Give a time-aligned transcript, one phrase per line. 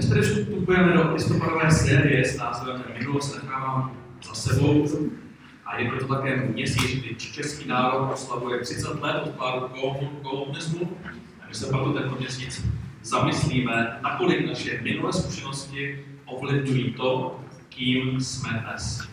[0.00, 4.88] Dnes tedy vstupujeme do listopadové série s názvem Minulost nechávám za sebou
[5.66, 9.68] a je proto také měsíc, kdy český národ oslavuje 30 let od pádu
[10.22, 10.96] komunismu
[11.42, 12.64] a my se proto tento měsíc
[13.02, 19.08] zamyslíme, nakolik naše minulé zkušenosti ovlivňují to, kým jsme dnes.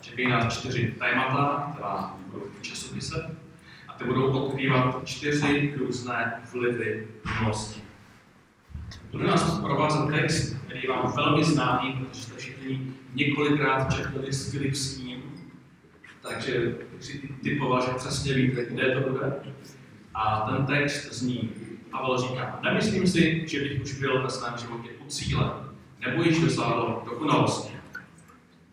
[0.00, 3.36] Čekají nás čtyři témata, která budou v časopise,
[3.88, 7.79] a ty budou odkrývat čtyři různé vlivy minulosti.
[9.10, 14.50] Bude nás provázet text, který je vám velmi známý, protože jste všichni několikrát četli s
[14.50, 15.22] Filipským,
[16.22, 19.32] takže si typoval, že přesně víte, kde to bude.
[20.14, 21.50] A ten text zní,
[21.90, 25.50] Pavel říká, nemyslím si, že bych už byl ve svém životě u cíle,
[26.06, 27.72] nebo již dosáhl dokonalosti.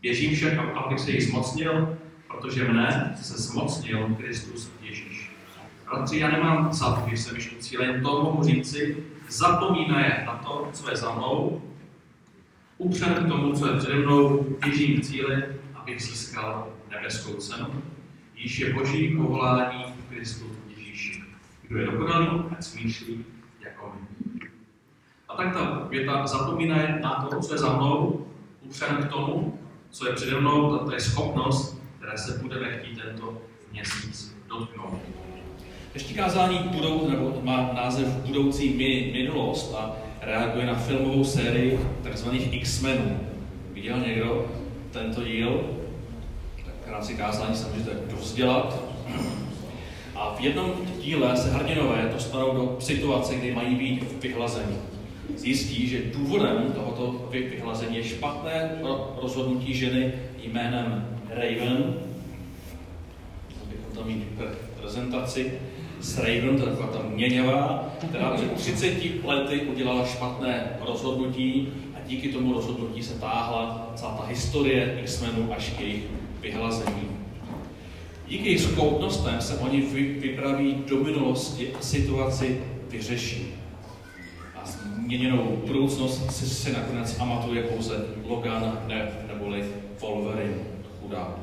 [0.01, 5.31] Běžím však, abych se jí zmocnil, protože mne se zmocnil Kristus Ježíš.
[5.85, 8.97] Bratři, já nemám za když jsem již u cíle, jen to mohu říci,
[9.29, 11.61] zapomínaje na to, co je za mnou,
[12.77, 15.43] upřen k tomu, co je přede mnou, běžím cíli,
[15.75, 17.83] abych získal nebeskou cenu,
[18.35, 21.23] již je boží povolání v Kristu Ježíši.
[21.67, 23.25] Kdo je dokonalý, ať smýšlí
[23.61, 24.07] jako my.
[25.29, 28.27] A tak ta věta zapomínaje na to, co je za mnou,
[28.61, 29.59] upřen k tomu,
[29.89, 35.16] co je přede mnou, to je schopnost, které se budeme chtít tento měsíc dotknout.
[35.97, 38.69] Dnešní kázání budou, nebo má název Budoucí
[39.13, 41.79] minulost a reaguje na filmovou sérii
[42.11, 42.27] tzv.
[42.51, 43.19] X-menů.
[43.73, 44.45] Viděl někdo
[44.91, 45.63] tento díl?
[46.65, 48.83] Tak krátce kázání se můžete dozdělat.
[50.15, 54.75] A v jednom díle se hrdinové dostanou do situace, kdy mají být vyhlazeni.
[55.35, 58.71] Zjistí, že důvodem tohoto vyhlazení je špatné
[59.21, 61.93] rozhodnutí ženy jménem Raven,
[63.63, 64.23] abychom tam mít
[64.81, 65.51] prezentaci,
[66.01, 72.29] s Raven, to taková ta měňavá, která před 30 lety udělala špatné rozhodnutí a díky
[72.29, 76.03] tomu rozhodnutí se táhla celá ta historie X-menů až k jejich
[76.41, 77.09] vyhlazení.
[78.27, 79.81] Díky jejich schopnostem se oni
[80.19, 83.47] vypraví do minulosti a situaci vyřeší.
[84.55, 89.65] A změněnou budoucnost si, si nakonec amatuje pouze Logan ne, neboli
[90.01, 90.57] Wolverine,
[91.01, 91.39] chudák.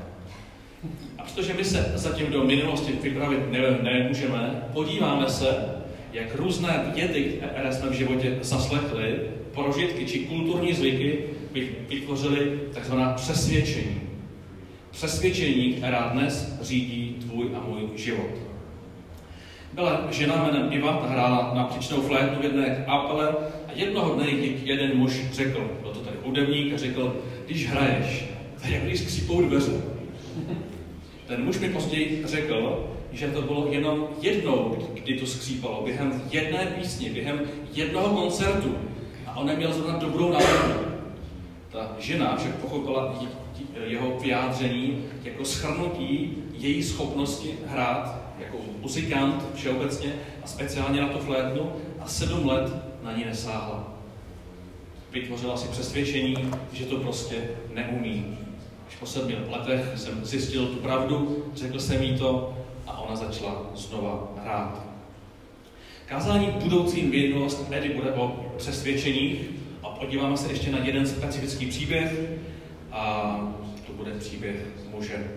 [1.24, 5.46] A protože my se zatím do minulosti vypravit ne, nemůžeme, podíváme se,
[6.12, 9.20] jak různé vědy, které jsme v životě zaslechli,
[9.54, 11.24] prožitky či kulturní zvyky
[11.88, 14.00] vytvořily takzvaná přesvědčení.
[14.90, 18.30] Přesvědčení, která dnes řídí tvůj a můj život.
[19.72, 23.28] Byla žena jménem Iva, hrála na příčnou flétnu v jedné kapele
[23.68, 24.26] a jednoho dne
[24.64, 28.24] jeden muž řekl, byl to tady hudebník, a řekl, když hraješ,
[28.60, 29.72] tak jak když skřípou dveře.
[31.26, 36.66] Ten muž mi později řekl, že to bylo jenom jednou, kdy to skřípalo, během jedné
[36.66, 37.40] písně, během
[37.72, 38.74] jednoho koncertu.
[39.26, 40.80] A on neměl zrovna dobrou náladu.
[41.72, 43.22] Ta žena však pochopila
[43.86, 50.12] jeho vyjádření jako schrnutí její schopnosti hrát jako muzikant všeobecně
[50.44, 53.94] a speciálně na to flétnu a sedm let na ní nesáhla.
[55.12, 56.36] Vytvořila si přesvědčení,
[56.72, 58.38] že to prostě neumí.
[58.88, 63.70] Až po sedmi letech jsem zjistil tu pravdu, řekl jsem jí to a ona začala
[63.74, 64.82] znova hrát.
[66.06, 69.40] Kázání budoucí minulost tedy bude o přesvědčeních
[69.82, 72.20] a podíváme se ještě na jeden specifický příběh
[72.92, 73.36] a
[73.86, 74.56] to bude příběh
[74.90, 75.30] muže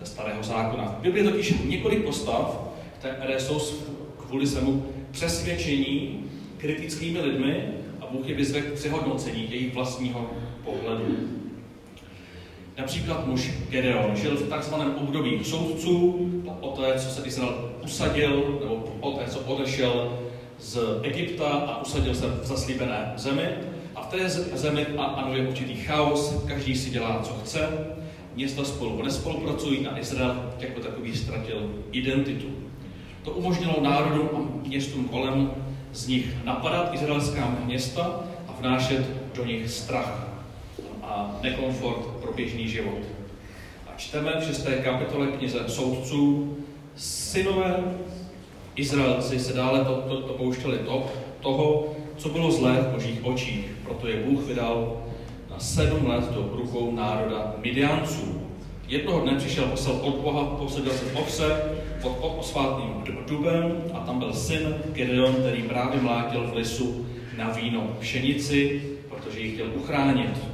[0.00, 0.96] ze starého zákona.
[0.98, 2.60] V Biblii totiž několik postav,
[2.98, 3.60] které jsou
[4.16, 6.24] kvůli svému přesvědčení
[6.56, 7.68] kritickými lidmi
[8.00, 10.30] a Bůh je vyzve k přehodnocení jejich vlastního
[10.64, 11.39] pohledu.
[12.80, 16.28] Například muž Gedeon žil v takzvaném období soudců,
[16.60, 17.54] po té, co se Izrael
[17.84, 20.18] usadil, nebo po té, co odešel
[20.58, 23.48] z Egypta a usadil se v zaslíbené zemi.
[23.94, 27.68] A v té zemi anuje určitý chaos, každý si dělá, co chce,
[28.34, 32.46] města spolu nespolupracují a Izrael jako takový ztratil identitu.
[33.24, 35.50] To umožnilo národům a městům kolem
[35.92, 40.30] z nich napadat izraelská města a vnášet do nich strach
[41.10, 42.98] a nekomfort pro běžný život.
[43.86, 44.68] A čteme v 6.
[44.84, 46.56] kapitole knize soudců,
[46.96, 47.84] synové
[48.76, 51.06] Izraelci se dále to, to, to pouštěli to,
[51.40, 53.64] toho, co bylo zlé v božích očích.
[53.84, 55.02] Proto je Bůh vydal
[55.50, 58.42] na sedm let do rukou národa Midianců.
[58.88, 61.62] Jednoho dne přišel posel od Boha, posadil se v ovse
[62.02, 67.96] pod posvátným dubem a tam byl syn Gedeon, který právě mlátil v lisu na víno
[68.00, 70.49] pšenici, protože ji chtěl uchránit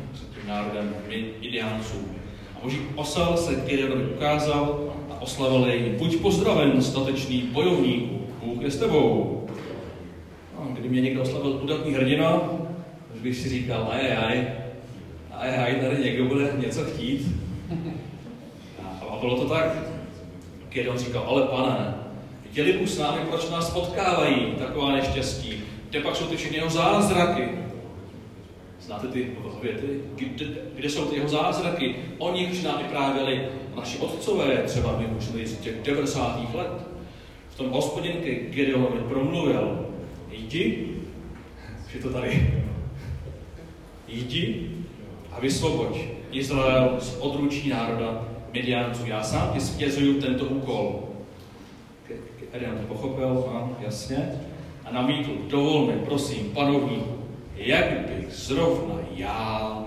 [0.47, 0.95] národem
[1.41, 2.09] Midianců.
[2.57, 8.11] A boží osel se Gideonovi ukázal a oslavil jej, buď pozdraven, statečný bojovník,
[8.45, 9.47] Bůh je s tebou.
[10.59, 12.41] A kdy mě někdo oslavil udatný hrdina,
[13.15, 14.47] už bych si říkal, ajajaj,
[15.33, 17.27] ajajaj, tady někdo bude něco chtít.
[19.11, 19.77] A bylo to tak.
[20.69, 21.95] Gideon říkal, ale pane,
[22.49, 25.63] viděli Bůh s námi, proč nás potkávají taková neštěstí?
[25.91, 27.49] Kde pak jsou ty všechny jeho zázraky?
[28.87, 29.27] Znáte ty
[29.63, 30.01] věty?
[30.15, 31.97] Kde, kde jsou ty jeho zázraky?
[32.19, 36.55] Oni už nám vyprávěli naši otcové, třeba my můžeme z těch 90.
[36.55, 36.87] let.
[37.51, 39.87] V tom hospodin ke Gideonovi promluvil,
[40.31, 40.89] jdi,
[41.95, 42.65] je to tady,
[44.09, 44.71] jdi
[45.33, 46.01] a vysvoboď
[46.33, 49.07] Izrael z odručí národa Midianců.
[49.07, 51.03] Já sám ti svěřuju tento úkol.
[52.53, 54.33] Gideon to pochopil, a jasně,
[54.85, 57.16] a namítl, dovol mi, prosím, panovníku,
[57.57, 59.79] jak bych zrovna já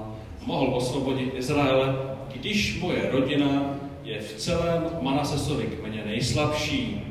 [0.45, 1.95] mohl osvobodit Izraele,
[2.35, 7.01] když moje rodina je v celém Manasesovi kmeně nejslabší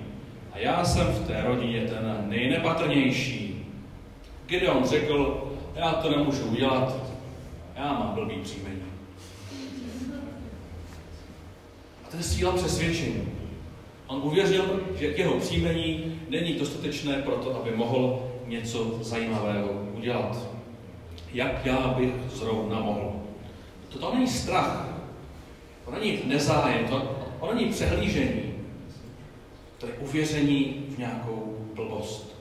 [0.53, 3.67] a já jsem v té rodině ten nejnepatrnější.
[4.47, 6.97] Gideon řekl, já to nemůžu udělat,
[7.77, 8.83] já mám blbý příjmení.
[12.05, 13.29] A to je síla přesvědčení.
[14.07, 20.39] On uvěřil, že jeho příjmení není dostatečné pro to, aby mohl něco zajímavého udělat.
[21.33, 23.13] Jak já bych zrovna mohl.
[23.89, 24.89] To, to není strach,
[25.85, 28.55] to není nezájem, to, to není přehlížení.
[29.79, 32.37] To je uvěření v nějakou blbost.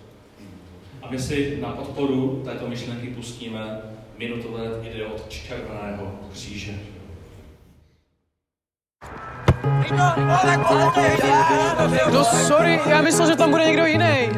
[1.02, 3.82] A my si na podporu této myšlenky pustíme
[4.18, 6.80] minutové video od Červeného kříže.
[12.12, 14.30] No sorry, já myslel, že tam bude někdo jiný.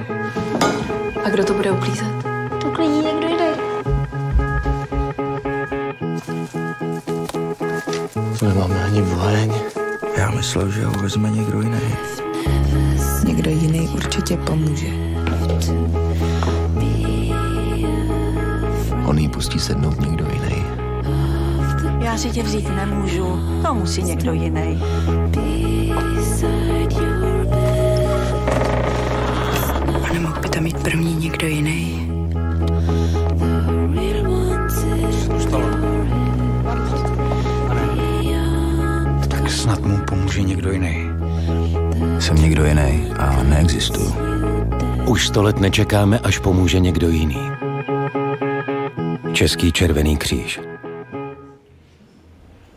[1.26, 2.29] A kdo to bude uklízet?
[8.42, 9.52] Nemáme ani voleň.
[10.18, 11.82] Já myslel, že ho vezme někdo jiný.
[13.24, 14.88] Někdo jiný určitě pomůže.
[19.06, 20.64] On jí pustí sednout někdo jiný.
[22.00, 24.82] Já si tě vzít nemůžu, to musí někdo jiný.
[30.04, 32.10] A nemohl by tam mít první někdo jiný?
[39.70, 40.98] Snad mu pomůže někdo jiný.
[42.20, 44.16] Jsem někdo jiný a neexistuju.
[45.08, 47.42] Už sto let nečekáme, až pomůže někdo jiný.
[49.34, 50.60] Český červený kříž.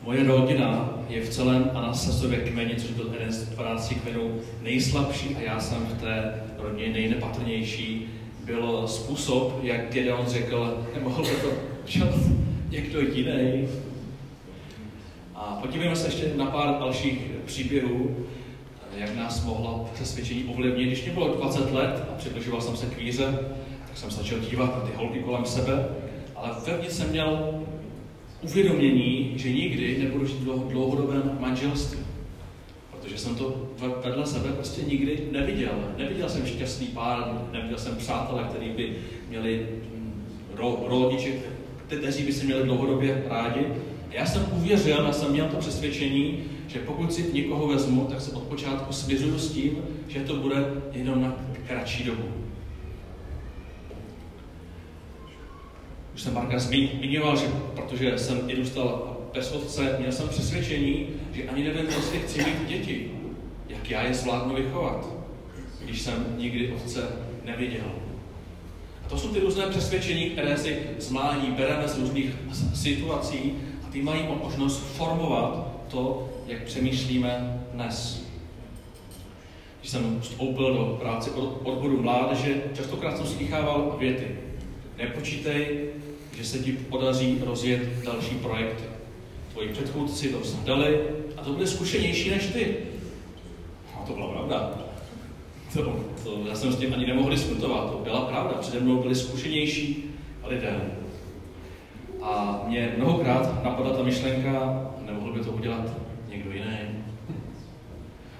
[0.04, 4.30] Moje rodina je v celém Anastasově kmeni, což byl jeden z 12 kmenů,
[4.62, 8.06] nejslabší a já jsem v té rodině nejnepatrnější.
[8.44, 11.48] Byl způsob, jak Gedeon řekl, nemohl by to
[11.86, 12.14] dělat
[12.70, 13.68] někdo jiný.
[15.42, 18.16] A podívejme se ještě na pár dalších příběhů,
[18.96, 20.86] jak nás mohla přesvědčení ovlivnit.
[20.86, 23.38] Když mě bylo 20 let a přibližoval jsem se k víře,
[23.88, 25.88] tak jsem začal dívat na ty holky kolem sebe,
[26.36, 27.60] ale vevnitř jsem měl
[28.42, 31.98] uvědomění, že nikdy nebudu žít v dlouhodobém manželství.
[32.90, 33.70] Protože jsem to
[34.04, 35.72] vedle sebe prostě nikdy neviděl.
[35.98, 38.96] Neviděl jsem šťastný pár, neviděl jsem přátelé, kteří by
[39.28, 40.24] měli mm,
[40.54, 41.32] ro, rodiče,
[41.86, 43.66] kteří by se měli dlouhodobě rádi.
[44.12, 48.32] Já jsem uvěřil, já jsem měl to přesvědčení, že pokud si někoho vezmu, tak se
[48.32, 49.78] od počátku svěřuju s tím,
[50.08, 50.56] že to bude
[50.92, 51.36] jenom na
[51.66, 52.22] kratší dobu.
[56.14, 61.64] Už jsem párkrát zmiňoval, že protože jsem vyrůstal bez otce, měl jsem přesvědčení, že ani
[61.64, 63.10] nevím, jestli chci mít děti.
[63.68, 65.08] Jak já je zvládnu vychovat,
[65.84, 67.08] když jsem nikdy otce
[67.44, 67.92] neviděl.
[69.06, 71.12] A to jsou ty různé přesvědčení, které si z
[71.56, 72.30] bereme z různých
[72.74, 73.52] situací
[73.92, 78.26] ty mají možnost formovat to, jak přemýšlíme dnes.
[79.80, 81.30] Když jsem vstoupil do práce
[81.62, 84.36] odboru mládeže, častokrát jsem slychával věty.
[84.98, 85.88] Nepočítej,
[86.36, 88.84] že se ti podaří rozjet další projekty.
[89.52, 91.00] Tvoji předchůdci to zadali
[91.36, 92.76] a to byly zkušenější než ty.
[93.94, 94.72] A to byla pravda.
[95.72, 95.82] To,
[96.24, 98.54] to, já jsem s tím ani nemohl diskutovat, to byla pravda.
[98.60, 100.04] Přede mnou byli zkušenější
[100.46, 101.01] lidé.
[102.22, 105.84] A mě mnohokrát napadla ta myšlenka, nemohl by to udělat
[106.28, 106.78] někdo jiný.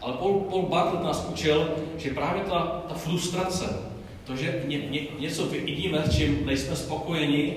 [0.02, 3.78] Ale Paul, Paul Bartlett nás učil, že právě ta, ta frustrace,
[4.24, 7.56] to, že ně, ně, něco vidíme, s čím nejsme spokojeni,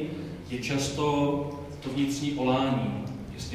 [0.50, 1.04] je často
[1.84, 3.06] to vnitřní olání,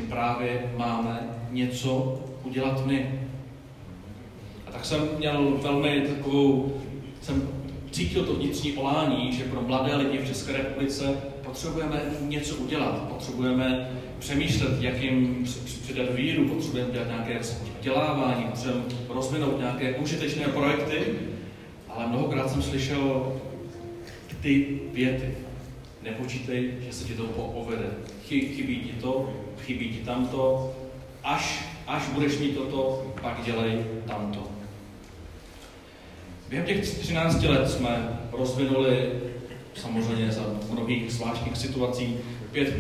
[0.00, 3.20] tím právě máme něco udělat my.
[4.66, 6.72] A tak jsem měl velmi takovou,
[7.20, 7.48] jsem
[7.90, 11.16] cítil to vnitřní olání, že pro mladé lidi v České republice
[11.50, 15.45] potřebujeme něco udělat, potřebujeme přemýšlet, jak jim
[15.83, 21.00] přidat víru, potřebujeme dělat nějaké vzdělávání, potřebujeme rozvinout nějaké užitečné projekty,
[21.88, 23.33] ale mnohokrát jsem slyšel
[24.42, 25.35] ty věty.
[26.02, 27.87] nepočítej, že se ti to povede.
[28.28, 30.75] Chybí ti to, chybí ti tamto,
[31.25, 34.49] až, až budeš mít toto, pak dělej tamto.
[36.49, 39.11] Během těch 13 let jsme rozvinuli
[39.82, 42.16] samozřejmě za mnohých zvláštních situací
[42.52, 42.75] pět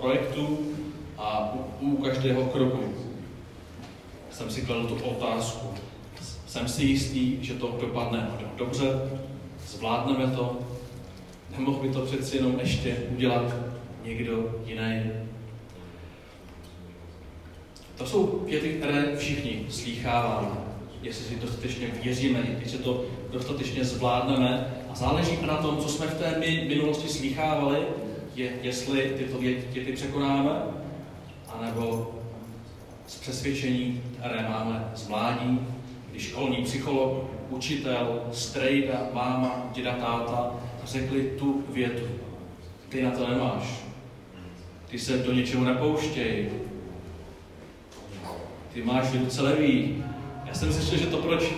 [0.00, 0.58] projektů
[1.18, 2.94] a u, u každého kroku
[4.30, 5.68] jsem si kladl tu otázku.
[6.46, 8.86] Jsem si jistý, že to dopadne dobře,
[9.66, 10.58] zvládneme to,
[11.58, 13.54] nemohl by to přeci jenom ještě udělat
[14.04, 15.02] někdo jiný.
[17.96, 20.69] To jsou věty, které všichni slýcháváme,
[21.02, 26.18] jestli si dostatečně věříme, jestli to dostatečně zvládneme a záleží na tom, co jsme v
[26.18, 26.38] té
[26.68, 27.78] minulosti slýchávali,
[28.34, 30.62] je, jestli tyto věty překonáme,
[31.48, 32.14] anebo
[33.06, 35.60] z přesvědčení, které máme z mládí,
[36.10, 42.06] když školní psycholog, učitel, strejda, máma, děda, táta řekli tu větu.
[42.88, 43.80] Ty na to nemáš.
[44.90, 46.50] Ty se do něčeho nepouštěj.
[48.74, 50.04] Ty máš ruce levý.
[50.50, 51.52] Já jsem si že to proč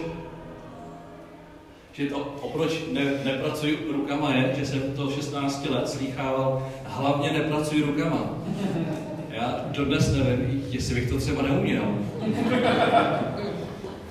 [1.93, 7.83] že to, proč ne, nepracuji rukama je, že jsem to 16 let slýchával, hlavně nepracuji
[7.83, 8.31] rukama.
[9.31, 11.83] Já dodnes nevím, jestli bych to třeba neuměl.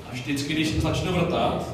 [0.10, 1.70] A vždycky, když začnu vrtat,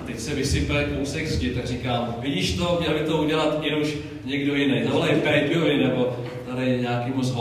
[0.00, 3.74] a teď se vysype kousek zdi, tak říkám, vidíš to, měl by to udělat i
[3.74, 4.84] už někdo jiný.
[4.84, 6.16] Zavolej Péťovi, nebo
[6.50, 7.32] tady nějakýmu z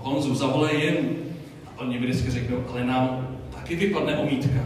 [0.00, 1.16] Honzu, zavolej jim.
[1.66, 3.25] A oni mi vždycky řeknou, ale nám
[3.66, 4.64] taky vypadne omítka.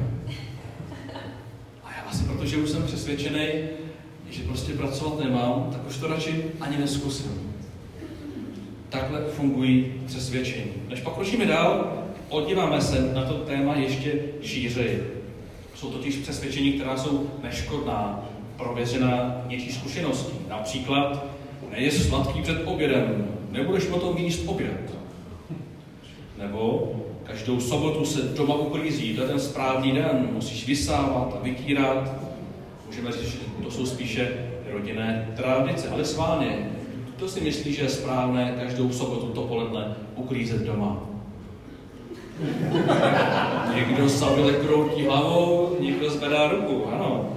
[1.84, 3.46] A já asi protože už jsem přesvědčený,
[4.30, 7.52] že prostě pracovat nemám, tak už to radši ani neskusím.
[8.88, 10.72] Takhle fungují přesvědčení.
[10.88, 11.92] Než pokročíme dál,
[12.28, 15.24] podíváme se na to téma ještě šířeji.
[15.74, 18.24] Jsou totiž přesvědčení, která jsou neškodná,
[18.56, 20.36] prověřená něčí zkušeností.
[20.48, 21.26] Například,
[21.70, 24.94] nejez sladký před obědem, nebudeš potom jíst oběd.
[26.38, 26.92] Nebo
[27.30, 32.12] každou sobotu se doma uklízí, to je ten správný den, musíš vysávat a vytírat.
[32.86, 34.28] Můžeme říct, že to jsou spíše
[34.72, 36.70] rodinné tradice, ale sváně,
[37.16, 41.02] to si myslí, že je správné každou sobotu to poledne uklízet doma.
[43.74, 47.36] Někdo sabile kroutí hlavou, někdo zvedá ruku, ano.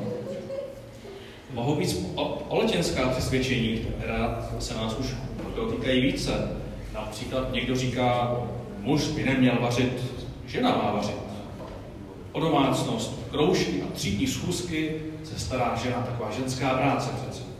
[1.54, 2.06] Mohou být
[2.48, 5.16] olečenská přesvědčení, která se nás už
[5.56, 6.52] dotýkají více.
[6.94, 8.38] Například někdo říká,
[8.84, 10.04] muž by neměl vařit,
[10.48, 11.24] žena má vařit.
[12.32, 17.54] O domácnost, kroužky a třídní schůzky se stará žena, taková ženská práce přece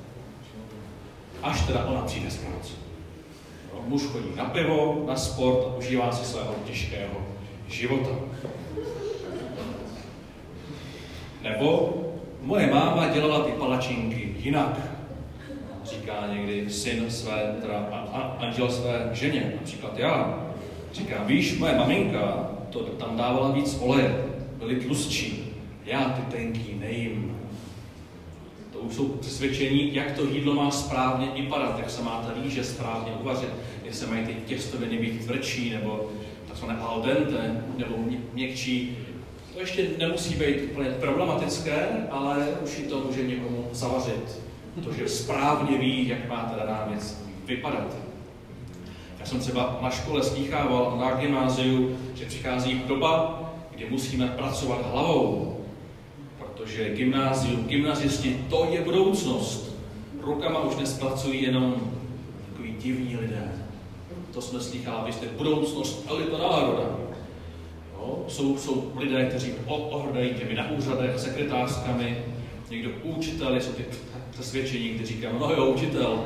[1.44, 2.74] až teda ona přijde z práce.
[3.74, 7.14] No, muž chodí na pivo, na sport a užívá si svého těžkého
[7.68, 8.10] života.
[11.42, 11.94] Nebo
[12.42, 14.80] moje máma dělala ty palačinky jinak,
[15.84, 17.78] říká někdy syn své, teda
[18.40, 20.43] anděl své ženě, například já.
[20.94, 24.26] Říká, víš, moje maminka to tam dávala víc oleje,
[24.60, 25.54] byly tlustší,
[25.86, 27.34] já ty tenký nejím
[28.84, 33.12] už jsou přesvědčení, jak to jídlo má správně vypadat, jak se má ta rýže správně
[33.22, 33.50] uvařit,
[33.84, 36.10] jestli mají ty těstoviny být tvrdší, nebo
[36.48, 37.96] takzvané al dente, nebo
[38.34, 38.98] měkčí.
[39.54, 44.42] To ještě nemusí být úplně problematické, ale už i to může někomu zavařit.
[44.84, 47.98] To, že správně ví, jak má teda dá věc vypadat.
[49.24, 53.44] Já jsem třeba na škole slýchával na gymnáziu, že přichází doba,
[53.76, 55.58] kdy musíme pracovat hlavou,
[56.40, 59.76] protože gymnázium, gymnazisti, to je budoucnost.
[60.22, 61.76] Rukama už nespracují jenom
[62.50, 63.52] takový divní lidé.
[64.34, 66.84] To jsme slychali, vy jste budoucnost elita národa.
[67.98, 72.18] No, jsou, jsou lidé, kteří ohrdají těmi na úřadech, sekretářkami,
[72.70, 73.86] někdo učiteli, jsou ty
[74.32, 76.24] přesvědčení, kteří říkají, no jo, učitel,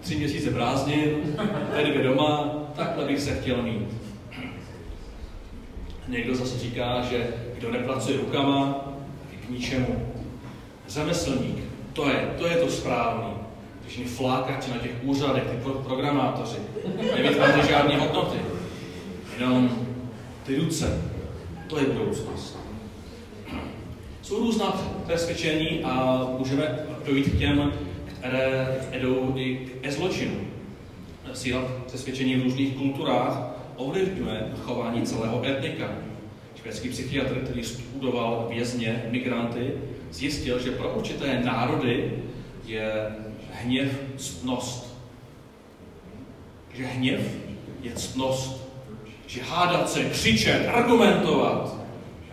[0.00, 1.36] tři měsíce prázdnin,
[1.74, 3.88] tady by doma, takhle bych se chtěl mít.
[6.08, 8.84] Někdo zase říká, že kdo nepracuje rukama,
[9.48, 10.06] ničemu.
[10.88, 13.30] Řemeslník, to je, to je to správný.
[13.86, 16.56] Všichni flákači na těch úřadech, ty pro, programátoři,
[17.16, 18.38] nevytváří žádné hodnoty.
[19.38, 19.86] Jenom
[20.46, 21.02] ty ruce,
[21.66, 22.58] to je budoucnost.
[24.22, 27.72] Jsou různá přesvědčení a můžeme dojít k těm,
[28.92, 30.34] jdou i k zločinu.
[31.32, 35.88] Síla přesvědčení v různých kulturách ovlivňuje chování celého etnika.
[36.54, 39.72] Švédský psychiatr, který studoval vězně, migranty,
[40.10, 42.22] zjistil, že pro určité národy
[42.66, 43.06] je
[43.52, 44.96] hněv ctnost.
[46.74, 47.20] Že hněv
[47.82, 48.70] je ctnost.
[49.26, 51.76] Že hádat se, křičet, argumentovat,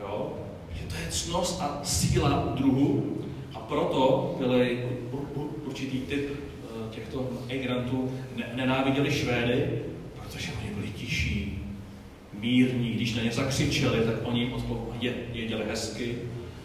[0.01, 0.34] jo?
[0.74, 3.17] že to je ctnost a síla druhu
[3.53, 4.97] a proto byly
[5.77, 9.81] určitý typ eh, těchto emigrantů ne- nenáviděli Švédy,
[10.15, 11.63] protože oni byli tiší,
[12.39, 16.15] mírní, když na ně zakřičeli, tak oni jim odpověděli hezky.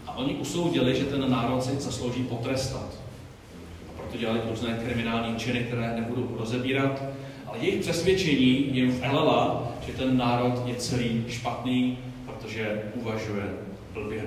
[0.07, 2.95] A oni usoudili, že ten národ si zaslouží potrestat.
[3.89, 7.03] A proto dělali různé kriminální činy, které nebudu rozebírat.
[7.47, 13.45] Ale jejich přesvědčení jim vlela, že ten národ je celý špatný, protože uvažuje
[13.93, 14.23] blbě.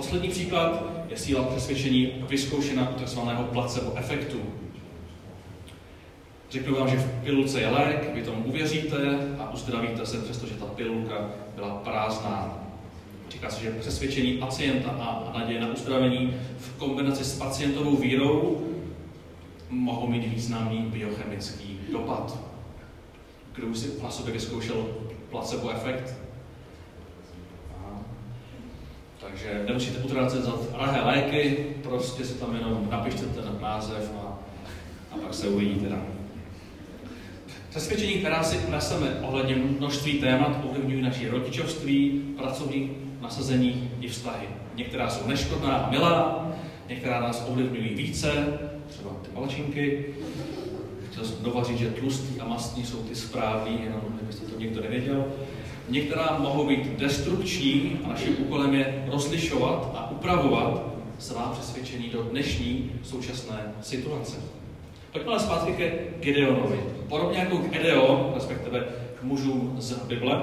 [0.00, 3.18] Poslední příklad je síla přesvědčení vyzkoušena u tzv.
[3.52, 4.40] placebo efektu.
[6.50, 8.96] Řeknu vám, že v pilulce je lék, vy tomu uvěříte
[9.38, 12.58] a uzdravíte se, přestože ta pilulka byla prázdná.
[13.30, 18.66] Říká se, že přesvědčení pacienta a naděje na uzdravení v kombinaci s pacientovou vírou
[19.70, 22.38] mohou mít významný biochemický dopad.
[23.52, 24.86] Kdo už si na sobě vyzkoušel
[25.30, 26.29] placebo efekt?
[29.20, 34.38] Takže nemusíte utrácet za drahé léky, prostě si tam jenom napište ten název a,
[35.12, 35.96] a pak se uvidí teda.
[37.70, 44.46] Přesvědčení, která si neseme ohledně množství témat, ovlivňují naše rodičovství, pracovní nasazení i vztahy.
[44.74, 46.48] Některá jsou neškodná a milá,
[46.88, 48.58] některá nás ovlivňují více,
[48.88, 50.06] třeba ty palčinky.
[51.10, 54.80] Chtěl jsem znova říct, že tlustý a mastný jsou ty správný, jenom kdybyste to někdo
[54.80, 55.24] nevěděl.
[55.90, 60.82] Některá mohou být destrukční a naším úkolem je rozlišovat a upravovat
[61.18, 64.36] svá přesvědčení do dnešní současné situace.
[65.12, 66.80] Pojďme ale zpátky ke Gideonovi.
[67.08, 68.84] Podobně jako k Edeon, respektive
[69.20, 70.42] k mužům z Bible,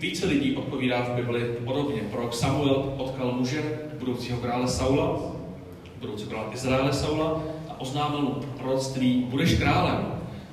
[0.00, 2.00] více lidí odpovídá v Bibli podobně.
[2.10, 3.62] Prorok Samuel potkal muže,
[3.98, 5.32] budoucího krále Saula,
[6.00, 10.06] budoucího krále Izraele Saula a oznámil mu proroctví, budeš králem.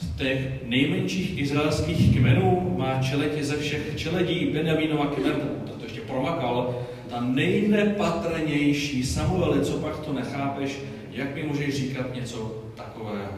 [0.00, 5.40] Z těch nejmenších izraelských kmenů má čeletě ze všech čeledí Benjamínova kmen,
[5.78, 10.78] to, ještě promakal, ta nejnepatrnější Samueli, co pak to nechápeš,
[11.10, 13.32] jak mi můžeš říkat něco takového.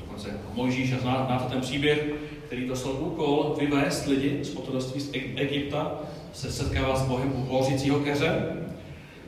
[0.00, 2.06] Dokonce Mojžíš, a znáte ten příběh,
[2.46, 6.00] který dostal úkol vyvést lidi z otroctví z Egypta,
[6.32, 8.46] se setkává s Bohem u hořícího keře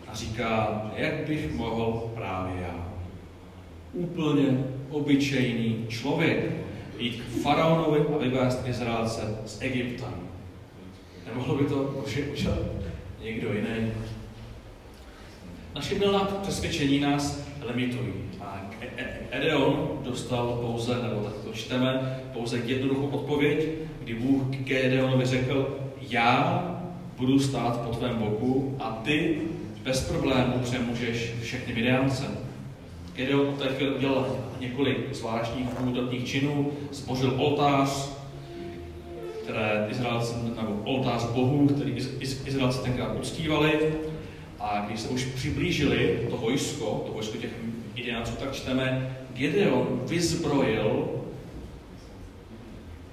[0.09, 2.89] a říká, jak bych mohl právě já,
[3.93, 6.51] úplně obyčejný člověk,
[6.99, 10.15] jít k faraonovi a vyvést Izraelce z Egypta.
[11.27, 12.59] Nemohlo by to udělat
[13.23, 13.93] někdo jiný.
[15.75, 18.13] Naše milná přesvědčení nás limitují.
[18.41, 18.71] A
[19.31, 23.69] Edeon dostal pouze, nebo tak to čteme, pouze jednoduchou odpověď,
[24.05, 26.65] kdy Bůh k Edeonovi řekl, já
[27.17, 29.39] budu stát po tvém boku a ty
[29.83, 32.48] bez problémů přemůžeš všechny Midiance.
[33.19, 38.11] Gedeon v té chvíli udělal několik zvláštních průdobních činů, zbořil oltář,
[39.43, 43.95] které Izraelci, nebo oltář bohů, který Izraelci tenkrát uctívali.
[44.61, 47.51] A když se už přiblížili to vojsko, to vojsko těch
[47.95, 51.09] Midianců, tak čteme, Gedeon vyzbrojil,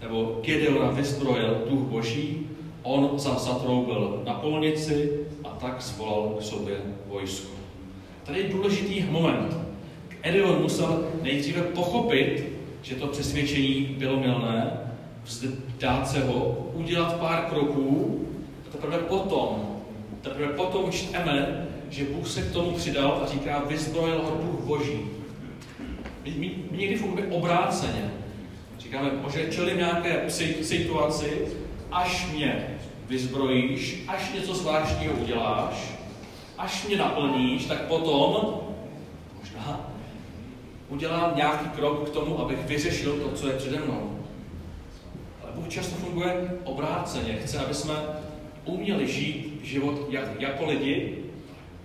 [0.01, 2.47] nebo Gedeona vyzbrojil duch boží,
[2.83, 5.11] on zatroubil na polnici
[5.43, 7.51] a tak zvolal k sobě vojsko.
[8.23, 9.64] Tady je důležitý moment.
[10.25, 12.43] Edeon musel nejdříve pochopit,
[12.81, 14.79] že to přesvědčení bylo milné,
[15.23, 18.21] vzdát se ho, udělat pár kroků
[18.67, 19.79] a teprve potom,
[20.21, 24.99] teprve potom čteme, že Bůh se k tomu přidal a říká, vyzbrojil ho duch boží.
[26.23, 28.11] My, my, my někdy fungujeme obráceně.
[28.79, 30.25] Říkáme, že čelím nějaké
[30.61, 31.47] situaci,
[31.91, 35.91] až mě vyzbrojíš, až něco zvláštního uděláš,
[36.57, 38.64] až mě naplníš, tak potom
[40.95, 44.19] udělám nějaký krok k tomu, abych vyřešil to, co je přede mnou.
[45.43, 47.33] Ale Bůh často funguje obráceně.
[47.33, 47.95] Chce, aby jsme
[48.65, 51.17] uměli žít život jak, jako lidi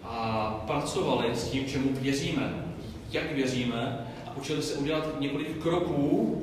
[0.05, 2.65] a pracovali s tím, čemu věříme,
[3.11, 6.43] jak věříme a učili se udělat několik kroků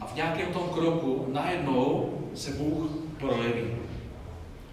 [0.00, 3.70] a v nějakém tom kroku najednou se Bůh projeví.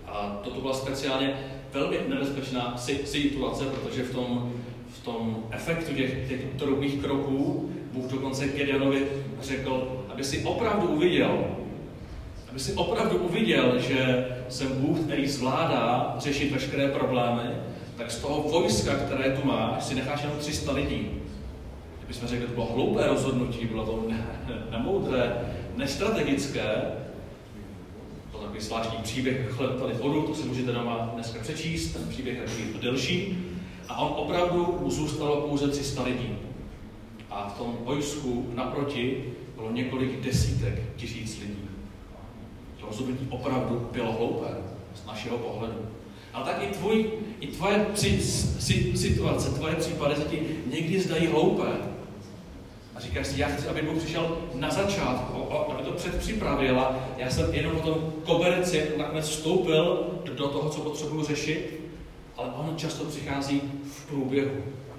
[0.08, 1.34] A toto byla speciálně
[1.74, 4.54] velmi nebezpečná situace, protože v tom,
[4.90, 9.08] v tom efektu těch, těch drobných kroků Bůh dokonce Gedeonovi
[9.42, 11.46] řekl, aby si opravdu uviděl,
[12.50, 17.50] aby si opravdu uviděl, že jsem Bůh, který zvládá řešit veškeré problémy,
[17.98, 21.08] tak z toho vojska, které tu máš, si necháš jenom 300 lidí.
[21.98, 24.04] Kdybychom řekli, to bylo hloupé rozhodnutí, bylo to
[24.72, 25.34] nemoudré,
[25.76, 26.82] nestrategické,
[28.60, 32.64] takový zvláštní příběh tady vodu, to si můžete doma dneska přečíst, ten příběh je takový
[32.82, 33.38] delší.
[33.90, 36.36] A on opravdu mu zůstalo pouze 300 lidí.
[37.30, 39.24] A v tom vojsku naproti
[39.56, 41.70] bylo několik desítek tisíc lidí.
[42.80, 44.48] To rozhodnutí opravdu bylo hloupé
[44.96, 45.80] z našeho pohledu.
[46.34, 47.06] A tak i, tvůj,
[47.40, 48.22] i tvoje při,
[48.60, 50.42] si, situace, tvoje případy se ti
[50.74, 51.68] někdy zdají hloupé.
[52.96, 57.30] A říkáš si, já chci, aby Bůh přišel na začátku, aby to předpřipravil a já
[57.30, 61.89] jsem jenom po tom koberci nakonec vstoupil do toho, co potřebuju řešit,
[62.40, 64.56] ale on často přichází v průběhu,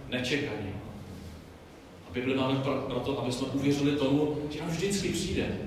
[0.09, 0.74] nečekaně.
[2.09, 5.59] A Bibli máme proto, aby jsme uvěřili tomu, že on vždycky přijde.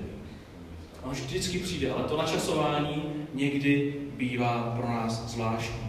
[1.02, 3.02] On vždycky přijde, ale to načasování
[3.34, 5.84] někdy bývá pro nás zvláštní.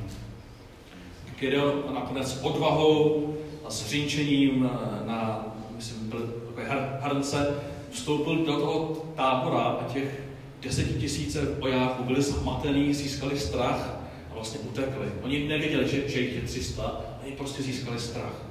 [1.39, 3.34] Gideon nakonec odvahou
[3.65, 4.69] a zřínčením
[5.06, 5.45] na,
[5.76, 7.60] myslím, byl takové hrnce,
[7.91, 10.21] vstoupil do toho tábora a těch
[10.62, 14.05] desetitisíce vojáků byli zmatený, získali strach
[14.36, 15.08] vlastně utekli.
[15.21, 18.45] Oni nevěděli, že, že jich je 300, oni prostě získali strach.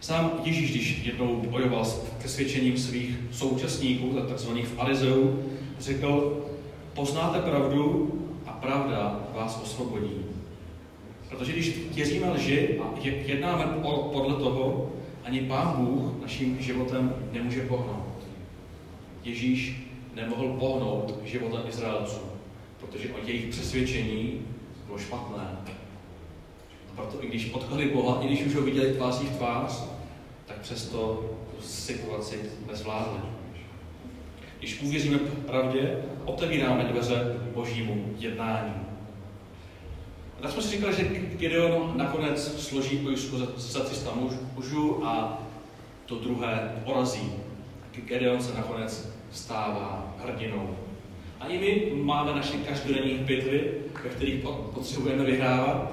[0.00, 5.44] Sám Ježíš, když jednou bojoval s přesvědčením svých současníků, takzvaných farizeu,
[5.80, 6.44] řekl,
[6.94, 8.12] poznáte pravdu
[8.46, 10.24] a pravda vás osvobodí.
[11.28, 13.64] Protože když věříme lži a jednáme
[14.12, 14.92] podle toho,
[15.24, 18.26] ani Pán Bůh naším životem nemůže pohnout.
[19.24, 22.20] Ježíš nemohl pohnout životem Izraelců,
[22.86, 24.40] protože o jejich přesvědčení
[24.86, 25.58] bylo špatné.
[26.92, 29.84] A proto i když potkali Boha, i když už ho viděli tváří v tvář,
[30.46, 33.20] tak přesto tu situaci nezvládli.
[34.58, 38.74] Když uvěříme pravdě, otevíráme dveře božímu jednání.
[40.38, 41.04] A tak jsme si říkali, že
[41.36, 44.12] Gideon nakonec složí vojsko za 300
[44.54, 45.42] mužů a
[46.06, 47.32] to druhé porazí.
[47.94, 50.76] Gideon se nakonec stává hrdinou.
[51.44, 53.70] A i my máme naše každodenní bitvy,
[54.04, 55.92] ve kterých potřebujeme vyhrávat.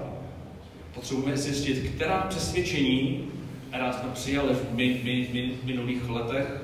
[0.94, 3.32] Potřebujeme zjistit, která přesvědčení,
[3.70, 6.64] která jsme přijali v minulých letech,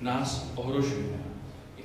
[0.00, 1.06] nás ohrožují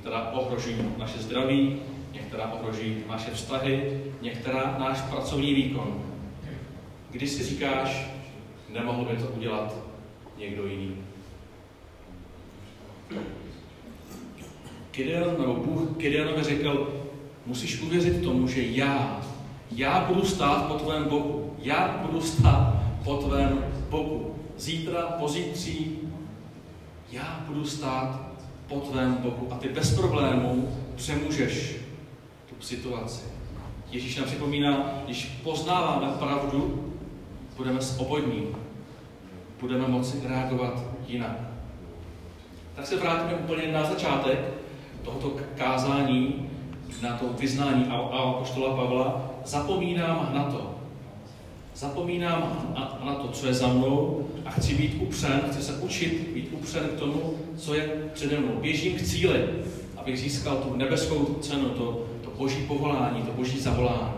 [0.01, 1.79] některá ohrožují naše zdraví,
[2.13, 6.03] některá ohrožují naše vztahy, některá náš pracovní výkon.
[7.11, 8.07] Když si říkáš,
[8.69, 9.75] nemohl by to udělat
[10.37, 10.95] někdo jiný.
[14.91, 16.93] Gideon, nebo Bůh Gideonovi řekl,
[17.45, 19.21] musíš uvěřit tomu, že já,
[19.71, 21.53] já budu stát po tvém boku.
[21.59, 22.73] Já budu stát
[23.03, 24.35] po tvém boku.
[24.57, 25.99] Zítra, pozítří,
[27.11, 28.19] já budu stát
[28.67, 31.75] po tvém boku a ty bez problémů přemůžeš
[32.49, 33.21] tu situaci.
[33.91, 36.93] Ježíš nám připomíná, když poznáváme pravdu,
[37.57, 38.47] budeme svobodní,
[39.59, 41.39] budeme moci reagovat jinak.
[42.75, 44.60] Tak se vrátíme úplně na začátek
[45.03, 46.49] tohoto kázání,
[47.01, 49.31] na to vyznání a apoštola Pavla.
[49.45, 50.81] Zapomínám na to,
[51.75, 56.29] Zapomínám na, na to, co je za mnou a chci být upřen, chci se učit
[56.33, 58.57] být upřen k tomu, co je přede mnou.
[58.61, 59.49] Běžím k cíli,
[59.97, 64.13] abych získal tu nebeskou cenu, to, to boží povolání, to boží zavolání.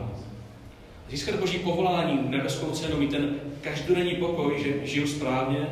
[1.10, 5.68] Získat boží povolání, nebeskou cenu, mít ten každodenní pokoj, že žiju správně,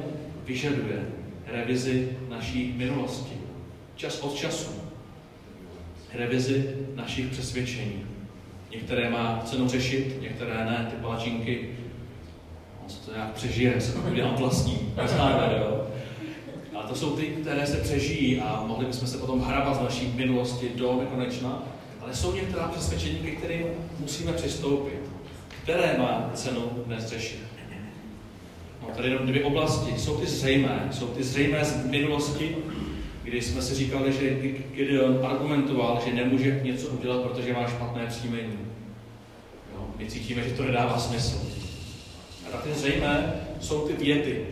[0.45, 1.07] vyžaduje
[1.47, 3.33] revizi naší minulosti.
[3.95, 4.80] Čas od času.
[6.13, 8.05] Revizi našich přesvědčení.
[8.71, 11.69] Některé má cenu řešit, některé ne, ty palačinky.
[12.83, 15.87] On se to nějak přežije, se to udělám vlastní, neznáme, jo.
[16.75, 20.13] A to jsou ty, které se přežijí a mohli bychom se potom hrabat z naší
[20.15, 21.63] minulosti do nekonečna,
[22.01, 23.65] ale jsou některá přesvědčení, ke kterým
[23.99, 24.99] musíme přistoupit.
[25.63, 27.39] Které má cenu dnes řešit?
[28.81, 29.99] No, tady jenom dvě oblasti.
[29.99, 30.87] Jsou ty zřejmé.
[30.91, 32.55] Jsou ty zřejmé z minulosti,
[33.23, 34.35] kdy jsme si říkali, že
[34.75, 38.57] Gideon argumentoval, že nemůže něco udělat, protože má špatné příjmení.
[39.73, 39.87] Jo?
[39.97, 41.47] My cítíme, že to nedává smysl.
[42.53, 44.45] A ty zřejmé jsou ty věty.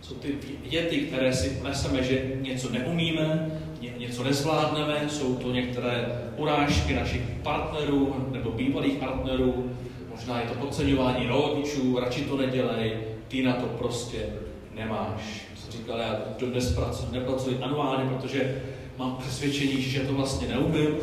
[0.00, 0.28] Jsou ty
[0.70, 3.50] věty, které si neseme, že něco neumíme,
[3.98, 9.70] něco nezvládneme, jsou to některé urážky našich partnerů nebo bývalých partnerů,
[10.10, 12.96] možná je to podceňování rodičů, radši to nedělej,
[13.28, 14.26] ty na to prostě
[14.74, 18.62] nemáš říkal, já dnes pracuji, nepracuji anuálně, protože
[18.98, 20.96] mám přesvědčení, že to vlastně neumím,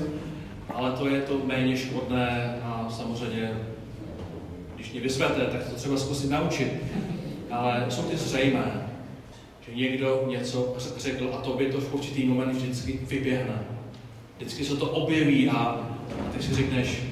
[0.74, 3.52] ale to je to méně škodné a samozřejmě,
[4.76, 6.74] když mě vyzvete, tak to třeba zkusit naučit.
[7.52, 8.90] Ale jsou ty zřejmé,
[9.68, 13.60] že někdo něco řekl a tobě to v určitý moment vždycky vyběhne.
[14.38, 15.88] Vždycky se to objeví a
[16.38, 17.04] ty si řekneš,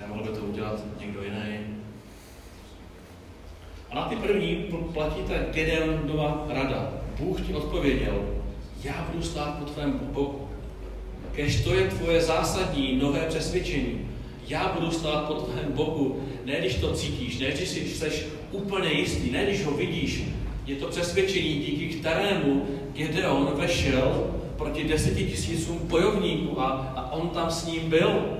[0.00, 1.58] nemohl by to udělat někdo jiný,
[3.94, 4.56] a na ty první
[4.92, 6.92] platí ta Gedeonova rada.
[7.20, 8.24] Bůh ti odpověděl,
[8.84, 10.48] já budu stát po tvém boku.
[11.32, 14.00] Kež to je tvoje zásadní nové přesvědčení.
[14.48, 19.30] Já budu stát po tvém boku, ne když to cítíš, ne když jsi úplně jistý,
[19.30, 20.24] ne když ho vidíš.
[20.66, 26.64] Je to přesvědčení, díky kterému Gedeon vešel proti deseti tisícům bojovníků a,
[26.96, 28.38] a on tam s ním byl.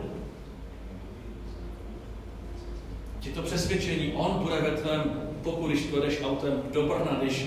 [3.27, 7.47] Je to přesvědčení, on bude ve tvém boku, když jdeš autem do Brna, když,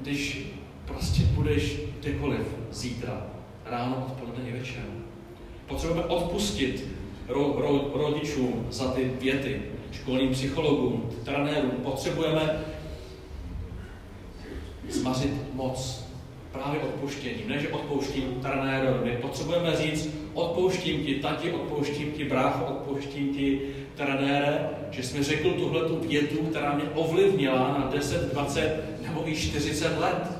[0.00, 0.46] když
[0.84, 3.26] prostě budeš kdekoliv zítra,
[3.64, 4.82] ráno, odpoledne i večer.
[5.66, 6.88] Potřebujeme odpustit
[7.28, 11.70] ro, ro, rodičům za ty věty, školním psychologům, trenérům.
[11.70, 12.64] Potřebujeme
[14.88, 16.04] zmařit moc
[16.52, 17.48] právě odpuštěním.
[17.48, 19.18] Ne, že odpouštím trenérovi.
[19.22, 23.60] Potřebujeme říct, odpouštím ti tati, odpouštím ti brácho, odpouštím ti
[23.96, 29.36] trenére, že jsme řekl tuhle tu větu, která mě ovlivnila na 10, 20 nebo i
[29.36, 30.38] 40 let.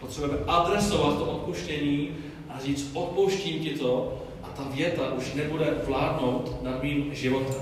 [0.00, 2.10] Potřebujeme adresovat to odpuštění
[2.48, 7.60] a říct, odpouštím ti to a ta věta už nebude vládnout nad mým životem.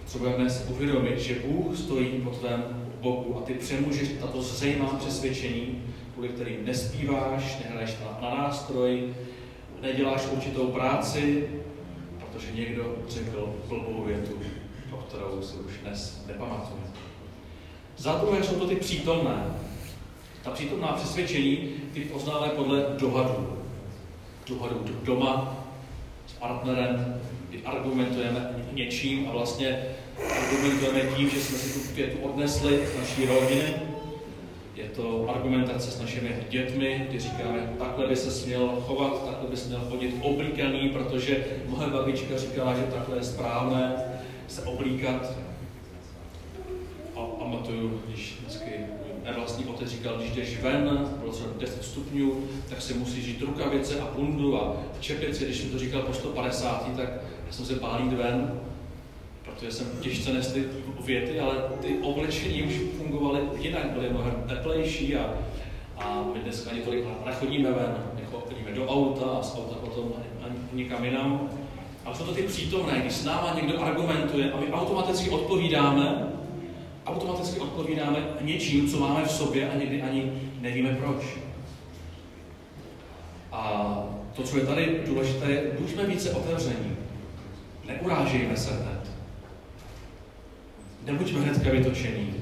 [0.00, 5.82] Potřebujeme si uvědomit, že Bůh stojí po tvém boku a ty přemůžeš tato zřejmá přesvědčení,
[6.14, 9.14] kvůli kterým nespíváš, nehraješ na, nástroj,
[9.82, 11.48] neděláš určitou práci,
[12.34, 14.38] protože někdo řekl blbou větu,
[14.90, 16.82] o kterou si už dnes nepamatuje.
[17.96, 19.44] Za druhé jsou to ty přítomné.
[20.42, 21.56] Ta přítomná přesvědčení,
[21.92, 23.58] ty poznáme podle dohadu.
[24.48, 25.56] Dohadu doma
[26.26, 29.82] s partnerem, kdy argumentujeme něčím a vlastně
[30.40, 33.74] argumentujeme tím, že jsme si tu větu odnesli z naší rodiny.
[34.96, 39.68] To argumentace s našimi dětmi, kdy říkáme, takhle by se směl chovat, takhle by se
[39.68, 43.94] měl chodit oblíkaný, protože moje babička říkala, že takhle je správné
[44.48, 45.32] se oblíkat.
[47.16, 48.70] A pamatuju, když vždycky
[49.36, 54.00] vlastní otec říkal, když jdeš ven, bylo třeba 10 stupňů, tak si musíš žít rukavice
[54.00, 55.44] a bundu a čepici.
[55.44, 57.08] Když mi to říkal po 150, tak
[57.46, 58.60] já jsem se bál ven,
[59.54, 60.58] protože jsem těžce nesl
[61.04, 65.34] věty, ale ty oblečení už fungovaly jinak, byly mnohem teplejší a,
[65.98, 67.96] a my dneska ani tolik nechodíme ven,
[68.30, 70.12] chodíme do auta a z auta potom
[70.42, 71.50] ani nikam jinam.
[72.04, 76.28] Ale jsou to ty přítomné, když s náma někdo argumentuje a my automaticky odpovídáme,
[77.06, 81.24] automaticky odpovídáme něčím, co máme v sobě a někdy ani nevíme proč.
[83.52, 83.94] A
[84.36, 86.96] to, co je tady důležité, je, buďme více otevření.
[87.86, 88.93] Neurážejme se hned.
[91.06, 92.34] Nebuďme hnedka vytočení.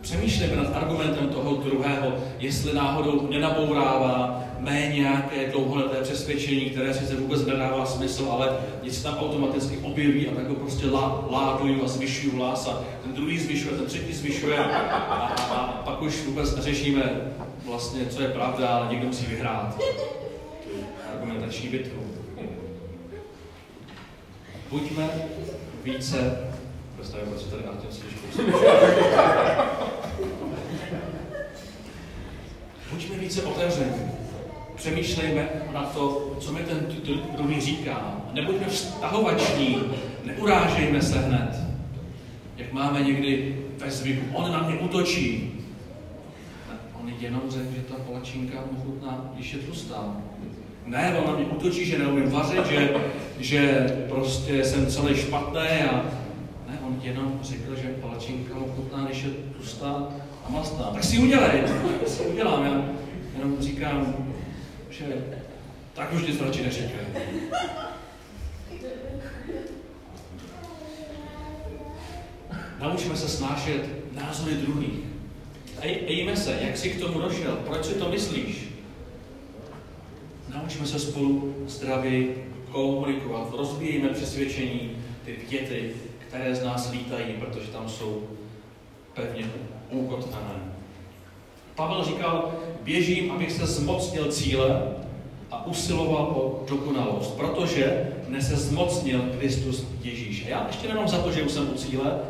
[0.00, 7.46] Přemýšlejme nad argumentem toho druhého, jestli náhodou nenabourává mé nějaké dlouholeté přesvědčení, které sice vůbec
[7.46, 12.36] nedává smysl, ale nic tam automaticky objeví a tak ho prostě lá, láduju a zvyšuju
[12.36, 15.16] hlas a ten druhý zvyšuje, ten třetí zvyšuje a, a,
[15.54, 17.32] a pak už vůbec neřešíme
[17.64, 19.78] vlastně, co je pravda, ale někdo musí vyhrát
[21.12, 22.00] argumentační bitvu.
[24.70, 25.08] Buďme
[25.84, 26.50] více
[27.00, 28.14] Představím, proč tady Artem sedíš
[32.92, 33.92] Buďme více otevření.
[34.76, 36.86] Přemýšlejme na to, co mi ten
[37.36, 38.16] druhý říká.
[38.32, 39.82] Nebuďme vztahovační,
[40.24, 41.60] neurážejme se hned.
[42.56, 45.52] Jak máme někdy ve zvyku, on na mě útočí.
[47.02, 50.16] On jenom řekl, že ta palačinka mu chutná, když je tlustá.
[50.86, 52.90] Ne, on na mě útočí, že neumím vařit, že,
[53.38, 56.19] že prostě jsem celý špatný a
[56.90, 60.08] on jenom řekl, že palačinka mu chutná, když je tlustá
[60.44, 60.84] a mastná.
[60.84, 61.62] Tak si udělej,
[62.00, 62.64] tak si udělám.
[62.64, 62.84] Já
[63.38, 64.14] jenom říkám,
[64.90, 65.04] že
[65.94, 67.00] tak už nic radši neříkej.
[72.80, 73.82] Naučíme se snášet
[74.14, 75.00] názory druhých.
[75.82, 78.68] Ejme se, jak jsi k tomu došel, proč si to myslíš?
[80.54, 82.26] Naučíme se spolu zdravě
[82.70, 84.90] komunikovat, rozvíjíme přesvědčení,
[85.24, 85.94] ty věty,
[86.30, 88.22] které z nás lítají, protože tam jsou
[89.14, 89.44] pevně
[89.90, 90.54] ukotvené.
[91.74, 94.82] Pavel říkal, běžím, abych se zmocnil cíle
[95.50, 100.46] a usiloval o dokonalost, protože mne se zmocnil Kristus Ježíš.
[100.46, 102.20] A já ještě nemám za to, že už jsem u cíle,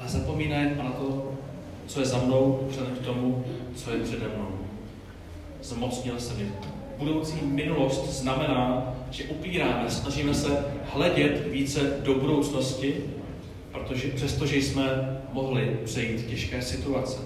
[0.00, 1.32] ale zapomínám na to,
[1.86, 4.48] co je za mnou, vzhledem k tomu, co je přede mnou.
[5.62, 6.52] Zmocnil se mě.
[6.98, 13.04] Budoucí minulost znamená, že upíráme, snažíme se hledět více do budoucnosti,
[13.78, 14.84] protože přestože jsme
[15.32, 17.18] mohli přejít těžké situace.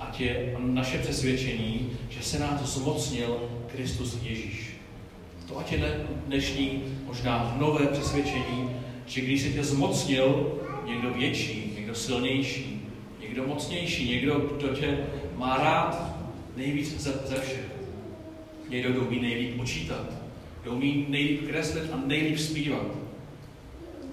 [0.00, 4.76] Ať je naše přesvědčení, že se nás zmocnil Kristus Ježíš.
[5.48, 8.70] To ať je dnešní možná nové přesvědčení,
[9.06, 12.80] že když se tě zmocnil někdo větší, někdo silnější,
[13.20, 14.98] někdo mocnější, někdo, kdo tě
[15.36, 16.16] má rád
[16.56, 17.74] nejvíc ze, ze všech.
[18.68, 20.06] Někdo, kdo umí nejlíp počítat,
[20.62, 22.86] kdo umí nejlíp kreslit a nejlíp zpívat,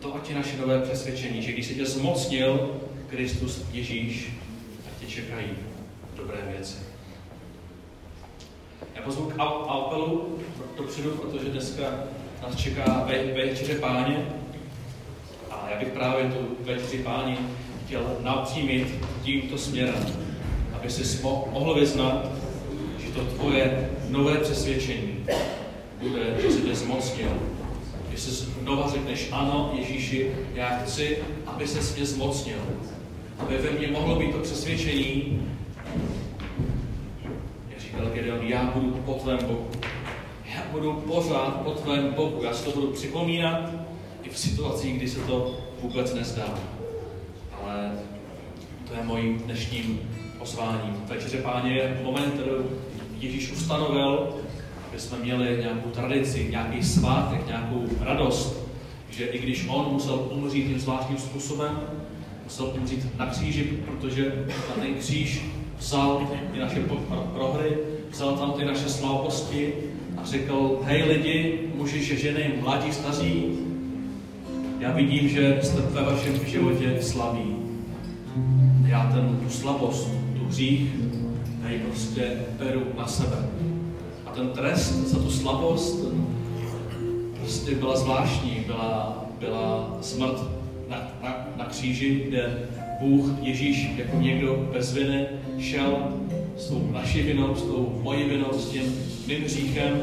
[0.02, 2.70] to ať je naše nové přesvědčení, že když se tě zmocnil
[3.10, 4.34] Kristus Ježíš,
[4.86, 5.48] tak tě čekají
[6.16, 6.78] dobré věci.
[8.96, 10.40] Já pozvu k apelu
[10.78, 11.84] dopředu, protože dneska
[12.44, 14.26] nás čeká ve, večeře páně.
[15.52, 17.38] A já bych právě tu večeři páni
[17.86, 18.88] chtěl napřímit
[19.24, 20.06] tímto směrem,
[20.74, 22.26] aby si mohl vyznat,
[23.00, 25.26] že to tvoje nové přesvědčení
[26.02, 27.61] bude, že se tě zmocnil.
[28.22, 32.58] Si znova řekneš, ano, Ježíši, já chci, aby se mě zmocnil.
[33.40, 35.42] Aby ve mně mohlo být to přesvědčení,
[37.70, 39.68] jak říkal Gedeon, já budu po tvém Bohu.
[40.56, 42.44] Já budu pořád po tvém Bohu.
[42.44, 43.72] Já si to budu připomínat
[44.24, 46.60] i v situacích, kdy se to vůbec nezdá.
[47.62, 47.92] Ale
[48.88, 50.00] to je mojím dnešním
[50.38, 51.04] pozváním.
[51.08, 52.52] Večeře páně moment, který
[53.20, 54.34] Ježíš ustanovil,
[54.92, 58.68] aby jsme měli nějakou tradici, nějaký svátek, nějakou radost,
[59.10, 61.80] že i když on musel umřít tím zvláštním způsobem,
[62.44, 65.46] musel umřít na kříži, protože na ten kříž
[65.80, 66.80] vzal ty naše
[67.34, 67.78] prohry,
[68.10, 69.74] vzal tam ty naše slabosti
[70.18, 73.44] a řekl, hej lidi, muži, ženy, mladí, staří,
[74.80, 77.56] já vidím, že jste ve vašem životě slabí.
[78.86, 80.90] Já ten, tu slabost, tu hřích,
[81.64, 83.38] hej, prostě beru na sebe.
[84.42, 86.06] Ten trest za tu slabost
[87.40, 90.44] prostě byla zvláštní, byla, byla smrt
[90.90, 92.70] na, na, na kříži, kde
[93.02, 95.26] Bůh, Ježíš, jako někdo bez viny,
[95.60, 96.14] šel
[96.58, 98.84] s tou naší vinou, s tou mojí vinou, s tím
[99.28, 100.02] mým hříchem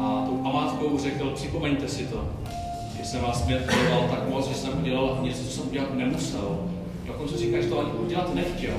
[0.00, 2.28] a tou památkou řekl, připomeňte si to,
[2.98, 6.58] že jsem vás miloval tak moc, že jsem udělal něco, co jsem udělat nemusel.
[7.06, 8.76] Dokonce říká, že to ani udělat nechtěl.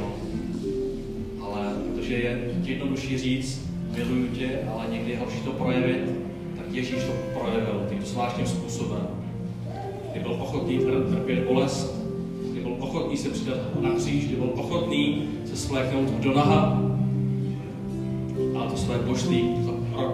[1.41, 6.09] Ale protože je jednodušší říct, miluju tě, ale někdy je horší to projevit,
[6.55, 9.07] tak Ježíš to projevil tímto zvláštním způsobem.
[10.11, 10.79] Kdy byl ochotný
[11.11, 12.03] trpět bolest,
[12.51, 16.81] kdy byl ochotný se přidat na kříž, kdy byl ochotný se svléknout do naha
[18.59, 19.49] a to své božství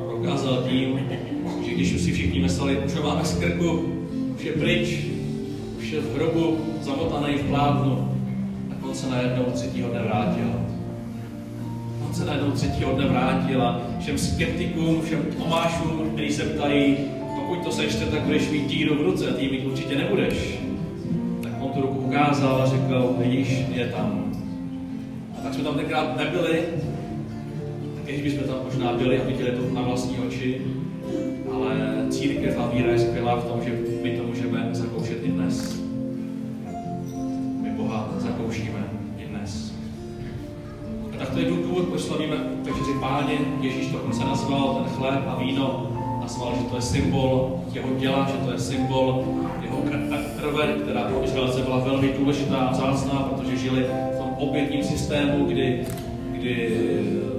[0.08, 1.00] prokázal tím,
[1.65, 3.86] že když už si všichni mysleli, už ho máme z krku,
[4.36, 5.00] už je pryč,
[5.78, 8.17] už je v hrobu, zamotaný v plátnu,
[8.70, 10.71] tak on se najednou třetího dne vrátil.
[12.12, 16.97] Se najednou třetího dne vrátil a všem skeptikům, všem tomášům, kteří se ptají,
[17.36, 20.60] pokud to sečte, tak budeš mít díru v ruce, ty mít určitě nebudeš.
[21.43, 24.34] Tak on tu ruku ukázal a řekl, vidíš, je tam.
[25.38, 26.63] A tak jsme tam tenkrát nebyli,
[27.95, 30.62] tak když bychom tam možná byli a viděli to na vlastní oči,
[31.54, 33.71] ale církev a víra je skvělá v tom, že
[34.04, 35.82] my to můžeme zakoušet i dnes.
[37.62, 39.01] My Boha zakoušíme
[41.34, 43.34] to je důvod, proč slavíme večeři páně.
[43.62, 45.88] Ježíš dokonce nazval ten chléb a víno,
[46.22, 49.24] nazval, že to je symbol jeho těla, že to je symbol
[49.62, 49.78] jeho
[50.39, 55.46] krve, která pro Izraelce byla velmi důležitá a vzácná, protože žili v tom obětním systému,
[55.46, 55.86] kdy,
[56.32, 56.80] kdy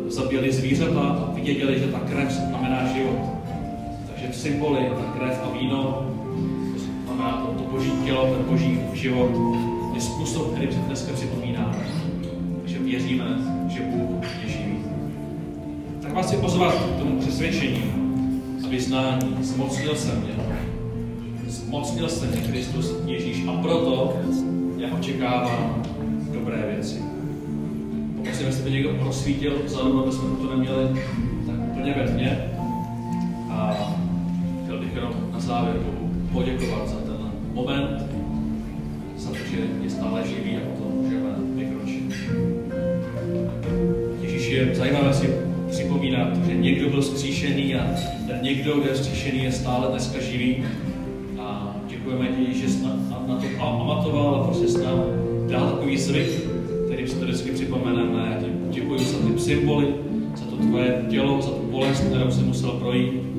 [0.07, 3.19] zabili zvířata a věděli, že ta krev znamená život.
[4.07, 6.07] Takže symboly, ta krev a víno,
[6.73, 9.31] to znamená to, to boží tělo, ten boží život,
[9.95, 11.92] je způsob, který dneska připomínáme.
[13.13, 14.77] Věříme, že Bůh je živý.
[16.03, 17.83] Tak vás chci pozvat k tomu přesvědčení
[18.65, 19.37] a vyznání.
[19.41, 20.35] Zmocnil se mě.
[21.47, 24.17] Zmocnil se mě Kristus Ježíš a proto
[24.77, 25.83] já očekávám
[26.33, 27.03] dobré věci.
[28.17, 31.01] Pokusím, jestli by někdo prosvítil vzadu, aby jsme to neměli
[31.47, 32.51] tak úplně ve tmě.
[33.51, 33.77] A
[34.65, 38.07] chtěl bych jenom na závěr Bohu poděkovat za ten moment,
[39.17, 40.72] za to, že je stále živý a
[47.43, 47.87] byl zkříšený a
[48.27, 50.65] ten někdo, kdo je zkříšený, je stále dneska živý.
[51.41, 55.05] A děkujeme ti, že jsi na, na, na to pamatoval a prostě jsi nám
[55.51, 56.29] dal takový zvyk,
[56.87, 58.41] kterým si to vždycky připomeneme.
[58.71, 59.95] Děkuji za ty symboly,
[60.37, 63.32] za to tvoje tělo, za tu bolest, kterou jsi musel projít.